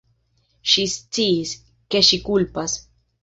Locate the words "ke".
1.95-2.03